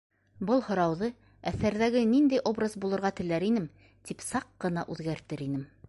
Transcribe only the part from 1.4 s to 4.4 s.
әҫәрҙәге ниндәй образ булырға теләр инем, тип